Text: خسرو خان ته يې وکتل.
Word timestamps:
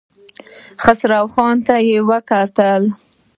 خسرو 0.81 1.23
خان 1.33 1.55
ته 1.65 1.75
يې 1.89 1.97
وکتل. 2.09 2.83